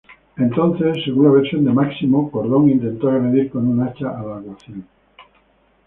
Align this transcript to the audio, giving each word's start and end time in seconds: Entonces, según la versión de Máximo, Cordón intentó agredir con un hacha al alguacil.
Entonces, 0.37 0.97
según 1.05 1.25
la 1.25 1.31
versión 1.33 1.63
de 1.63 1.71
Máximo, 1.73 2.31
Cordón 2.31 2.67
intentó 2.71 3.07
agredir 3.11 3.51
con 3.51 3.67
un 3.67 3.83
hacha 3.83 4.09
al 4.09 4.31
alguacil. 4.31 4.83